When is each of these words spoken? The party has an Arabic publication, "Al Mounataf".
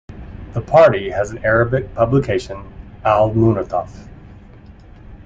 The 0.53 0.61
party 0.61 1.11
has 1.11 1.29
an 1.29 1.45
Arabic 1.45 1.93
publication, 1.93 2.73
"Al 3.05 3.29
Mounataf". 3.35 4.07